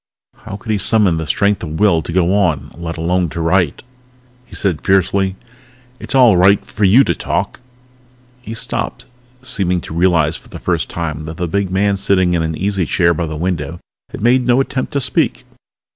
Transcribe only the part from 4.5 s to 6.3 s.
said fiercely, "It's